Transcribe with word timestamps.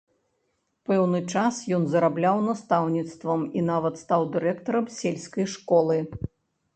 Пэўны 0.91 1.19
час 1.33 1.57
ён 1.77 1.83
зарабляў 1.95 2.41
настаўніцтвам 2.47 3.43
і 3.61 3.63
нават 3.67 4.01
стаў 4.03 4.21
дырэктарам 4.37 4.89
сельскай 4.97 5.45
школы. 5.57 5.99